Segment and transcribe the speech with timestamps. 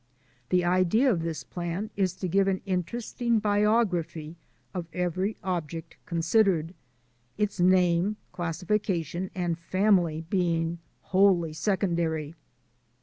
[0.49, 4.35] The idea of this plan is to give an interesting biography
[4.73, 6.73] of every object considered—
[7.37, 12.33] its name, classification, and family being wholly secondary.